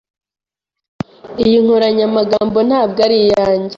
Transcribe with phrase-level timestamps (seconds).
[1.43, 3.69] Iyi nkoranyamagambo ntabwo ari iyanjye.